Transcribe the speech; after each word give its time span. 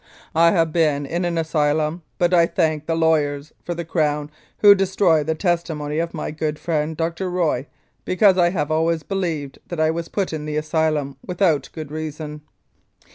I 0.33 0.49
have 0.49 0.73
been 0.73 1.05
in 1.05 1.25
an 1.25 1.37
asylum, 1.37 2.01
but 2.17 2.33
I 2.33 2.47
thank 2.47 2.87
the 2.87 2.95
lawyers 2.95 3.53
for 3.63 3.75
the 3.75 3.85
Crown, 3.85 4.31
who 4.57 4.73
destroyed 4.73 5.27
the 5.27 5.35
testimony 5.35 5.99
of 5.99 6.15
my 6.15 6.31
good 6.31 6.57
friend 6.57 6.97
Dr. 6.97 7.29
Roy, 7.29 7.67
because 8.03 8.35
I 8.35 8.49
have 8.49 8.71
always 8.71 9.03
believed 9.03 9.59
that 9.67 9.79
I 9.79 9.91
was 9.91 10.07
put 10.07 10.33
in 10.33 10.45
the 10.45 10.57
asylum 10.57 11.17
without 11.23 11.69
reason. 11.75 12.41